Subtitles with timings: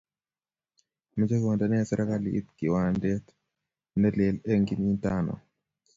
[1.17, 3.25] mechei kondene serikalit kiwandet
[3.99, 5.33] ne lel eng' kimintano.